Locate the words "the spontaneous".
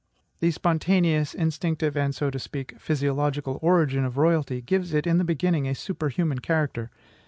0.39-1.35